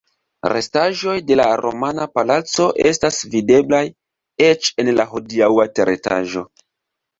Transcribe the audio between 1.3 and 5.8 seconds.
de la romana palaco estas videblaj eĉ en la hodiaŭa